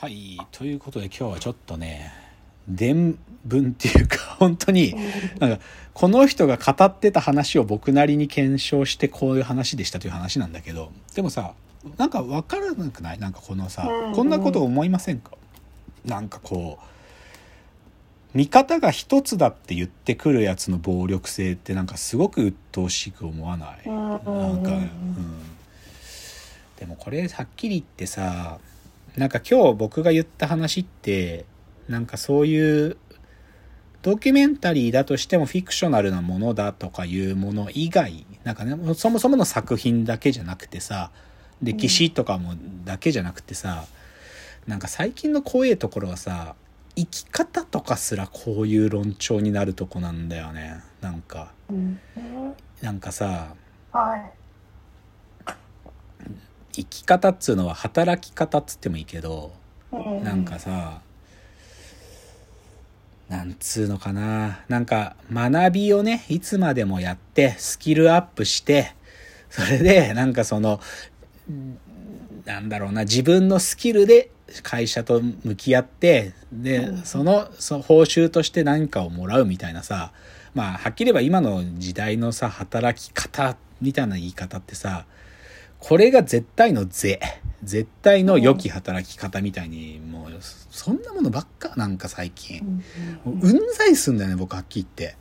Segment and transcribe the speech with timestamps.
[0.00, 2.12] はいということで今日はちょっとね
[2.68, 4.94] 伝聞っていうか 本当に
[5.40, 5.60] なんか
[5.92, 11.52] この人が語ってた話を僕なりに検証してこういう話でしたという話なんだけどでもさ
[11.96, 13.18] なんか分からなくない？
[13.18, 15.32] なんかこのさこんなこと思いませんか？
[16.04, 16.84] なんかこう
[18.36, 23.80] 見方が一つだって言ってくるやつの暴力性ってなんかすごく鬱陶しく思わない？
[23.86, 23.94] うん。
[23.96, 25.38] なんか、うん、
[26.78, 28.58] でもこれはっきり言ってさ
[29.18, 31.44] なんか今日僕が言った話って
[31.88, 32.96] なんかそういう
[34.02, 41.10] ドキュメンタリーだとしてもフィクショナルなものだとかいうもの以外なんかねそもそもの作品だけじゃなくてさ
[41.62, 43.84] 歴史とかもだけじゃなくてさ、
[44.66, 46.54] なんか最近の怖いところはさ
[46.94, 50.80] 生き方とかすらこういう論調になるとこなんだよね。
[51.00, 51.98] なんかうん。
[52.80, 53.54] なんかさ
[53.92, 54.37] はい
[56.72, 59.52] 生き方っつうのは働き方っつってもいいけど
[59.92, 60.24] うん。
[60.24, 61.00] なんかさ
[63.28, 64.60] なんつうのかな。
[64.68, 68.94] なんか学びをねいつまでもやってスキルアップして
[69.50, 70.80] それでなんかその
[71.50, 71.78] ん
[72.46, 74.30] なんだろうな自分のスキルで
[74.62, 77.02] 会社と向き合ってでうん。
[77.02, 80.12] そのその報酬として何かをもらうみたいなさ
[80.54, 85.04] まあはっきり言えば今の時代のさ働き方みたいな言い方ってさ
[85.78, 87.20] これが絶対の是。
[87.62, 92.82] 絶対の良き働き方みたいにもうそんなものばっかなんか最近。
[93.26, 93.40] うん
[93.76, 95.16] ざいすんだよね僕はっきり言って。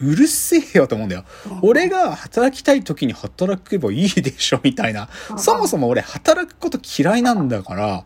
[0.00, 1.24] うるせえよと思うんだよ。
[1.62, 5.08] 俺が働きたい時に働けばいいでしょみたいな。
[5.36, 8.04] そもそも俺働くこと嫌いなんだから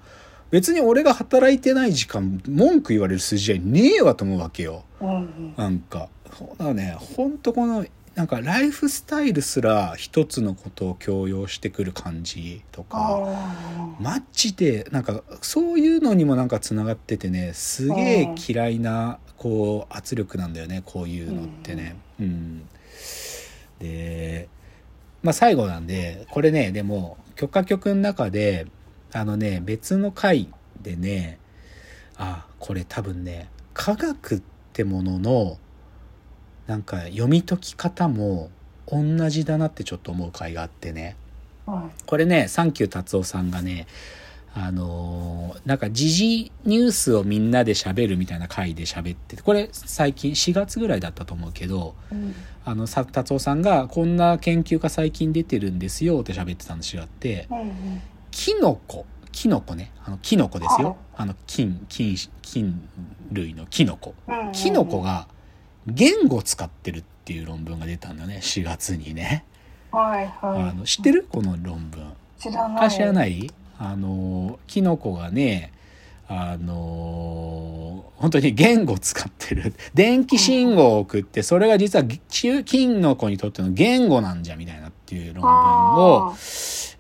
[0.50, 4.84] 別に俺が働いてない時間文句言われる筋合いねえわと思うわけよ。
[5.56, 6.96] なんかそうだね。
[6.98, 7.86] ほんとこの
[8.19, 21.94] なんかライフスタイルすら一つのことを強要してくる感じとかあマッチでなんかそういうのにもなんかつながっててねすげえ嫌いなこう圧力なんだよねこういうのってね。
[22.19, 22.69] うん、
[23.79, 24.48] で
[25.23, 28.67] まあ最後なんでこれねでも許可局の中で
[29.12, 30.52] あのね別の回
[30.83, 31.39] でね
[32.17, 34.42] あこれ多分ね科学っ
[34.73, 35.58] てものの
[36.68, 38.51] なんか読み解き方も
[38.86, 41.17] 同じだなってちょっと思う回があってね。
[41.67, 41.90] ーはい。
[42.06, 43.86] これね、サンキュー達夫さんがね、
[44.55, 52.34] あのーなんか時事ニュースをみんなで喋るみたいな回で喋ってて、これ最近4月ぐらいだったと思うけど、うん。
[52.64, 58.02] あの、さ達夫さんがこんな研究が最近出てるんですよって喋ってた話があって、うんうん。
[58.30, 60.83] キノコ、キノコね、あの、キノコですはい。
[60.83, 60.96] よ。
[61.17, 62.89] あの、金、金、金
[63.33, 64.14] 類のキノコ。
[64.29, 64.52] うんうん。
[64.52, 65.29] キノコが
[65.86, 69.44] 言語を使ってるっていう論文が出たんだよね、4月にね。
[69.92, 70.62] はいはい。
[70.70, 71.27] あの、知ってる？
[71.30, 72.12] この論文。
[72.39, 72.86] 知らない。
[72.86, 73.50] あ知らない？
[73.78, 75.72] あのキノコがね
[76.27, 79.72] あの本当に言語を使ってる。
[79.94, 86.34] 電気信号を送ってそれが実はキキノコにとっての言語なんじゃみたいなっていう論文をあ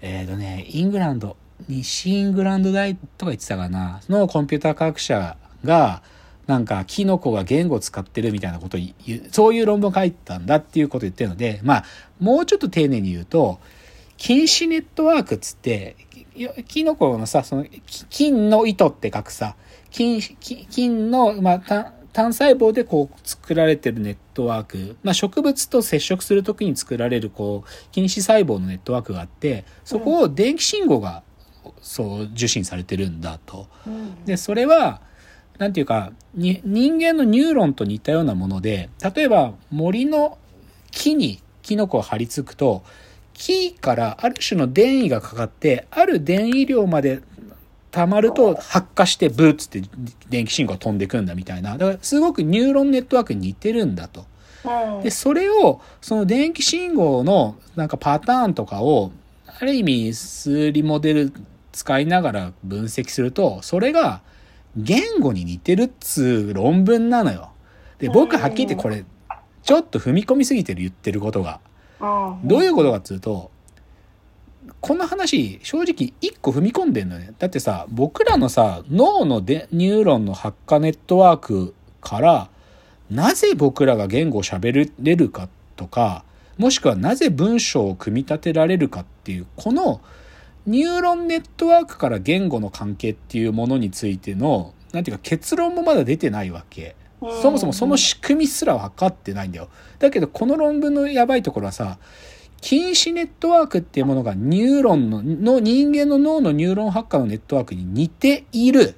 [0.00, 1.36] えっ、とねイングランド
[1.68, 4.00] 西イングランド大とか言ってたかな。
[4.08, 6.02] のコンピューター科学者が
[6.48, 11.84] なんかキノコが言語を使ってるみたいなことを言うそういう論文を書いたんだっていうことを言ってるのでまあ
[12.18, 13.60] もうちょっと丁寧に言うと
[14.16, 19.56] 禁止ネットワークっつってきキノコのさそのき金の糸って書くさ
[19.90, 31.22] 金き金の、まあ、単単細胞でこう作られてるネットワーク、まあ、植物と接触するときに作られるこう禁止細胞のネットワークがあってそこを電気信号が
[31.82, 33.68] そう受信されてるんだと。
[34.24, 35.02] でそれは
[35.58, 40.38] なんていうかに人間のニューロンと似たようなもので例えば森の
[40.90, 42.82] 木にキノコを張り付くと
[43.34, 47.20] 木からある種の電位がかかってある電位量まで
[47.90, 49.82] 溜まると発火してブーッつって
[50.28, 54.20] 電気信号が飛んでくんだみたいなだからすごくニューロンネットワークに似てるんだと。
[54.22, 54.28] うん
[55.02, 59.12] で、それを、その電気信号のなんかパターンとかを、
[59.46, 61.32] ある意味数理モデル
[61.72, 64.20] 使いながら分析すると、それが
[64.76, 67.50] 言語に似てるっつう論文なのよ。
[67.98, 69.04] で、僕はっきり言ってこれ、
[69.62, 71.60] ちょっと踏み込みすぎてる言ってることが。
[71.60, 71.68] うん
[72.44, 73.50] どういうことかっつうと、
[74.80, 77.32] この話、正直一個踏み込んでんのよね。
[77.38, 82.48] だってさ、僕らのさ、脳のでニューロンの発火ネットワークから、
[83.10, 86.24] なぜ僕らが言語を喋れるかとか、
[86.58, 90.00] もしくはなぜ文章を組み立てられるかっていう、この
[90.68, 96.94] ニューロンネットワークから言語の関係っていうものについての、なんていうか結論もまだ出てないわけ。
[97.42, 99.68] そもそもその仕組みすら分かってないんだよ。
[99.98, 101.98] だけどこの論文のやばいところはさ、
[102.60, 108.94] 菌糸ネットワークっていうものがニューロンのの人間の脳のニューロン発火のネットワークに似ている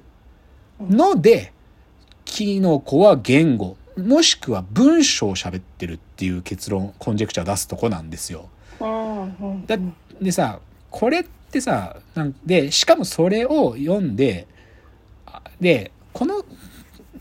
[0.81, 1.53] ので、
[2.25, 8.49] キノコは言語、もしくは文章を喋ってるっていう結論、コンジェクチャーを出すとこなんですよ。
[8.79, 9.77] だ
[10.21, 10.59] でさ、
[10.91, 14.47] これってさ、なんで、しかもそれを読んで、
[15.25, 16.45] あで、この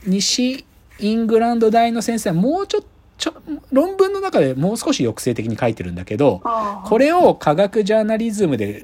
[0.05, 0.67] 西
[0.99, 2.89] イングランド大の先生はもうちょっと、
[3.21, 3.35] ちょ
[3.71, 6.41] 論文の中でもう少し抑制的に書いてるんだけど、
[6.87, 8.83] これを科学ジャーナリズムで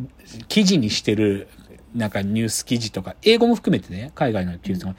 [0.48, 1.48] 記事にしてる、
[1.94, 4.94] なんかニュース記事とか、英語も含めてね、海外のニュースも、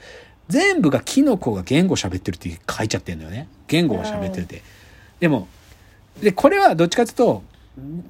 [0.48, 3.48] 全部がキノコが言語喋ってるって書いちゃってるんだよね。
[3.68, 4.62] 言語を喋ってるって。
[5.20, 5.46] でも、
[6.20, 7.42] で、これはどっちかというと、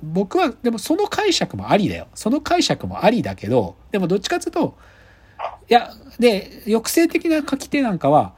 [0.03, 2.09] 僕は、でもその解釈もありだよ。
[2.15, 4.77] その解釈もありだけど、でもどっちかというと、
[5.69, 8.35] いや、で、抑制的な書き手なんかは、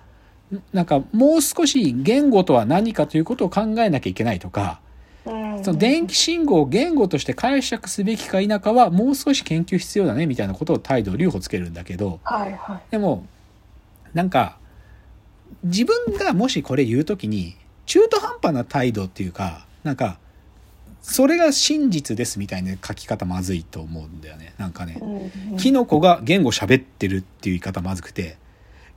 [0.72, 4.80] なんかもう少し言語とは何かということを考えなきゃいけないとか、
[5.24, 12.80] うんその電気信号を言語として解釈すべきか否かはもう少し研究必要だねみたいなことを態度を留保つけるんだけど、はいはい。
[12.90, 13.26] でも、
[14.14, 14.56] なんか、
[15.62, 20.18] 自分がもしこれ言うときに、中途半端な態度っていうか、なんか、
[21.02, 24.54] それが真実ですみたいな書き方まずいと思うんだよね。
[24.58, 25.16] なんかね、うん
[25.52, 28.36] うんキノコが言語喋ってるっていう言い方まずくて、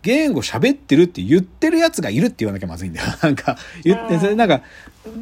[0.04, 3.08] 言語喋ってるって言ってるやつがいるって言わなきゃまずいんだよ。
[3.24, 4.62] なんか、言って、うんそれなんか、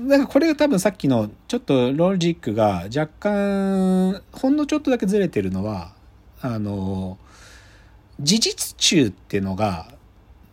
[0.07, 5.94] なんかこれが多分さっきのちょっとロジックが若干、ほんのちょっとだけずれてるのは、
[6.42, 7.19] あの、
[8.19, 9.94] 事実中っていうのが、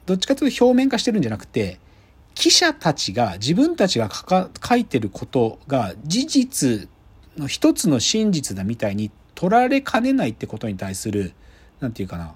[0.05, 1.79] どっちかというと表面化してるんじゃなくて、
[2.39, 6.89] 記者たちが自分たちが書か書いてることが事実
[7.37, 11.33] の一つの真実だみたいに取られかねないってことに対する、
[11.81, 12.35] なんていうかな、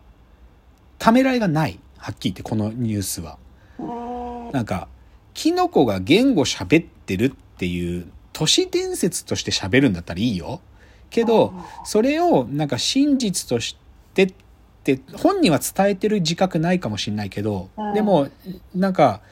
[0.98, 1.78] ためらいがない。
[1.98, 3.38] はっきり言ってこのニュースは。
[3.78, 4.88] うんなんか、
[5.34, 10.60] キノコが言語喋ってるっていう都市伝説として喋るんだったらいいよ。
[11.10, 11.54] けど、
[11.84, 13.76] それをなんか真実とし
[14.14, 14.34] てっ
[14.82, 18.28] て、本人は伝えてる自覚ないかもしれないけど、うんでも、
[18.74, 19.30] なんか、し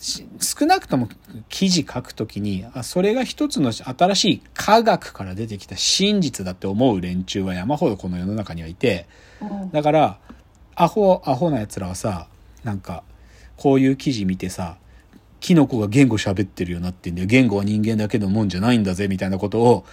[0.00, 1.08] 少なくとも
[1.50, 9.06] 記事書くときに、あ、それが一つの新しい科学から出てきた真実だって思う連中は山ほどこの世の中にはいて、
[9.42, 10.18] うんだから、
[10.74, 12.28] アホ、アホな奴らはさ、
[12.64, 13.02] なんか、
[13.56, 14.78] こういう記事見てさ、
[15.40, 17.26] キノコが言語喋ってるようになってんだよ。
[17.26, 19.84] 言語は人間だけのもんじゃないんだぜ、みたいなことを、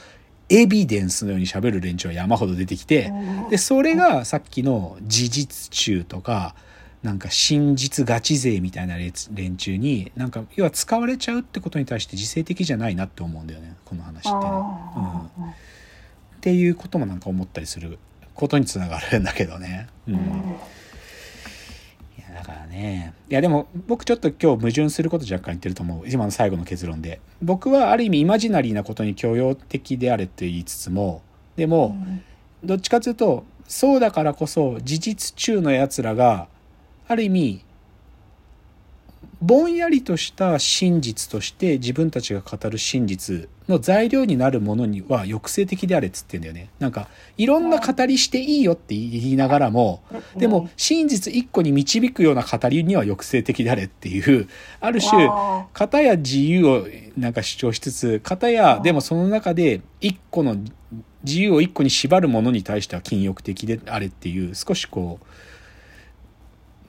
[0.50, 3.12] エビデンスのように喋る連中は山ほど出てきて、
[3.50, 6.56] で、それがさっきの事実中とか、
[7.03, 14.35] なんか真実ガチ勢みたいな連連中に、なんか、要は使われちゃうってことに対して自制的じゃないなって思うんだよね、この話ってね。
[14.35, 15.29] うんあ
[16.38, 17.97] っていうこともなんか思ったりする
[18.35, 19.88] ことにつながるんだけどね。
[20.07, 20.13] うん。
[20.13, 20.21] うん
[22.29, 23.13] や、だからね。
[23.29, 26.09] いや、でも僕ちょっと今日矛盾すること若干言ってると思う。
[26.09, 27.21] 今の最後の結論で。
[27.41, 31.21] 僕はある意味イマジナリーなことに許容的であれって言いつつも、
[31.55, 31.97] でも、
[32.63, 36.47] どっちかというと、そうだからこそ事実中の奴らが、
[37.07, 37.63] ある意味、
[39.42, 46.69] ぼんやりとした真実として自分たちが語る真実の材料になるものには抑制的であれっつってんだよね。
[46.80, 47.07] なんか、
[47.38, 50.01] いろんな語りしていいよって言いながらも、
[50.38, 54.48] でも、真実一個に導くような語りには抑制的であれっていう、
[54.80, 56.88] ある種、あ片や自由を
[57.18, 60.57] なんか主張しつつ、片やでもその中で一個の
[61.24, 65.25] 自由を一個に縛るものに対しては禁欲的であれっていう、少しこう、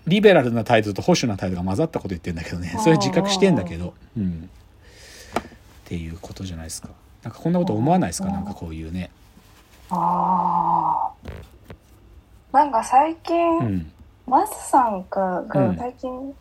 [0.09, 2.77] リベラルな態度と保守な態度が混ざったこと言ってんだけどね。
[2.83, 3.95] それ自覚してんだけど。
[4.17, 4.51] うん。
[4.51, 5.43] っ
[5.85, 6.89] ていうことじゃないですか。
[7.23, 8.29] なんかこんなこと思わないですか？
[8.29, 9.11] なんかこういうね。
[9.91, 11.33] あー
[12.53, 13.93] なんか最近、うん。
[14.27, 15.45] マスさんが
[15.79, 16.35] 最近、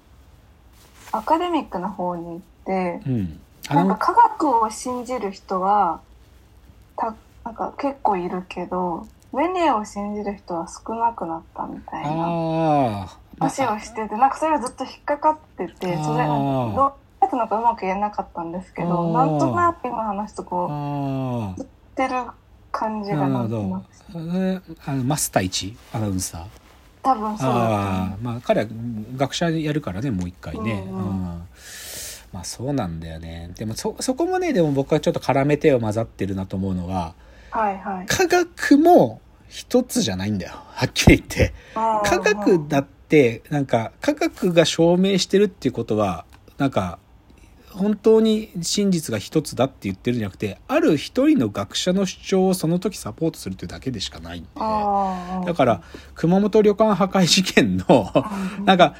[1.12, 3.39] アカデミックな方に行って、うん。
[3.69, 6.00] なんか科学を信じる人は
[6.95, 13.17] たなんか結構いるけどメネを信じる人は少なくなったみたいなああ。
[13.39, 16.79] 話をしててなんかそれがずっと引っかかっててそれどう
[17.22, 21.58] やったのかうまく言えなかったんですけあどーなんとなく今話すとこう。
[21.58, 22.32] 言ってる
[22.72, 24.38] 感じがなんとなどく。
[24.38, 26.46] えあのマスター一アナウンサー？
[27.03, 28.67] 多分そうだまあ彼は
[29.15, 30.86] 学者やるからね、もう一回ね。
[30.88, 31.48] ううんうんん。
[32.34, 33.51] まあそうなんだよね。
[33.56, 37.13] でもそ、そこもね、でも僕はちょっと絡めてを混ざってるなと思うのは、
[37.51, 40.53] はいはい科学も一つじゃないんだよ。
[40.53, 41.53] はっきり言って。
[41.74, 42.97] 科学だって、
[43.49, 46.25] なんか、科学が証明してるっていうことは、
[46.57, 46.99] なんか、
[47.69, 54.49] 本当に真実が一つだって言ってるんじゃなくて、ある一人の学者の主張をその時サポートするっていうだけでしかないんで。
[54.55, 55.81] だから、
[56.15, 58.11] 熊本旅館破壊事件の、
[58.59, 58.95] うんなんか、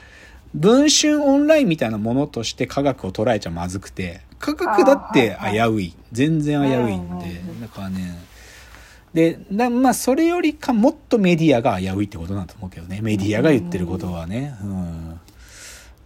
[0.54, 5.94] 文春オンラインみたいなものとして科学を捉えちゃまずくて、科学だって危うい。
[6.12, 7.42] 全然危ういんで。
[7.62, 8.18] だからね、
[9.14, 13.00] でなまあそれよりかもっとメディアが危ういってことなんだと思うけどね。
[13.02, 14.56] メディアが言ってることはね。
[14.62, 15.20] うん。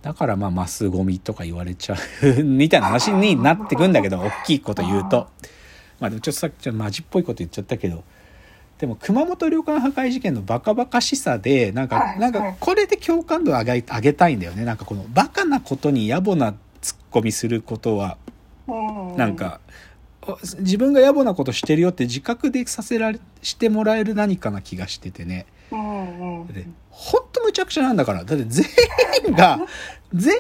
[0.02, 5.28] だからまあマスゴミとか言われちゃうみたいな話になってくんだけど大きいこと言うと。
[6.00, 8.04] まあでもちょっとさっきちょっとマジっぽいこと言っちゃったけど。
[8.78, 14.66] でも熊本旅館破壊事件のバカバカしさでなんか、はいなんかこれで共感度を上げ上げたいんだよね。
[14.66, 18.18] なんかこのバカなことに野暮なツッコミすることは
[18.68, 19.18] うん。
[19.18, 19.91] なんか、お
[20.60, 25.46] 自分が野暮なことしてるよって自覚でさせられしてもらえる何かな気がしててね。
[25.72, 28.24] うんうんでほんとむちゃくちゃなんだから。
[28.24, 28.66] だって全
[29.28, 29.60] 員が
[30.14, 30.36] 全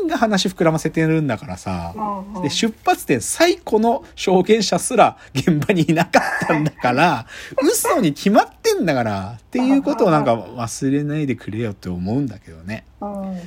[0.00, 1.92] 員が話膨らませてるんだからさ。
[1.94, 2.42] うんうん。
[2.42, 7.26] で出発点最古の証言者すら現場にいなかったんだから
[7.62, 13.40] 嘘に決まってんだからっていうことをなんか忘れないでくれよって思うんだけどね、うん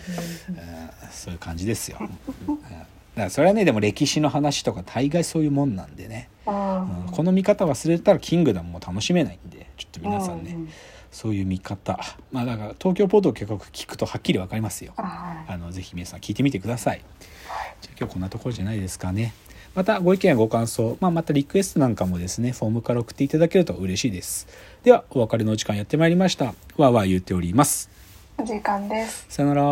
[1.12, 1.98] そういう感じですよ、
[2.48, 2.62] うん。
[2.62, 2.70] だ
[3.20, 10.70] からそれはねでも歴史の話とか大概そういうもんなんでね、うんうんこの見方忘れたらキングダムも楽しめないんでちょっと皆さんね、うん
[11.12, 12.00] そういう見方。
[12.32, 14.94] まあだから東京ポート計画聞くとはっきり分かりますよ。
[14.96, 17.02] はいあのぜひ皆さん聞いてみてください。
[17.82, 19.34] じゃあ今日こんなところじゃないですかね。
[19.74, 24.48] またご意見やご感想、まあ、またリクエストなんかもですねフォームから送っていただけると嬉しいです。
[24.84, 26.46] ではお別れのお時間やってまいりました。
[26.46, 27.90] わーわー言っております。
[28.38, 29.26] お時間です。
[29.30, 29.64] さよなら